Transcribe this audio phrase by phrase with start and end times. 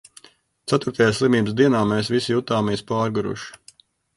[0.71, 3.79] Ceturtajā slimības dienā mēs visi jutāmies pārguruši.